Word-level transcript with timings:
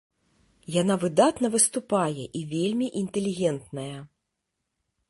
Яна 0.75 0.95
выдатна 1.03 1.51
выступае 1.57 2.23
і 2.41 2.43
вельмі 2.55 2.87
інтэлігентная! 3.03 3.97